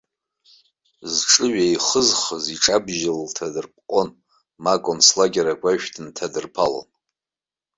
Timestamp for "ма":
4.63-4.73